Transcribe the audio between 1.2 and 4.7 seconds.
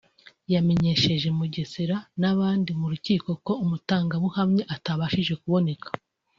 Mugesera n’abari mu rukiko ko umutangabuhamya